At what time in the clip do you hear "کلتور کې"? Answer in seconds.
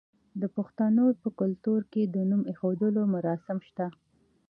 1.39-2.03